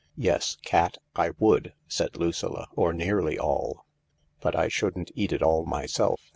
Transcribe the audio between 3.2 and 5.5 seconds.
all. But I shouldn't eat it